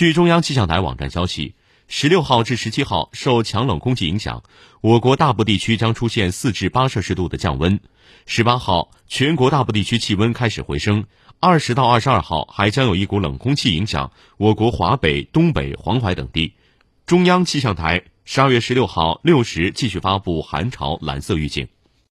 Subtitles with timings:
[0.00, 4.42] 据中央气象台网站消息十六号至十七号受强冷空气影响
[4.80, 7.78] 我国大部地区将出现四至八摄氏度的降温。
[8.24, 11.04] 十八号全国大部地区气温开始回升
[11.38, 16.54] 二十到二十二号还将有一股冷空气影响我国华北东北黄淮等地。
[17.04, 21.68] 中央气象台十二月十六号六时继续发布寒潮蓝色预警。